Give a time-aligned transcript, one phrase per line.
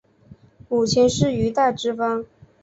[0.67, 2.25] 母亲是于大之方。